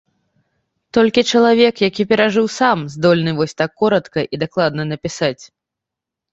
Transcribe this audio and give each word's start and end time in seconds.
Толькі 0.97 1.21
чалавек, 1.31 1.83
які 1.89 2.07
перажыў 2.15 2.49
сам, 2.57 2.77
здольны 2.95 3.31
вось 3.43 3.55
так 3.63 3.71
коратка 3.85 4.19
і 4.33 4.43
дакладна 4.47 4.83
напісаць. 4.97 5.39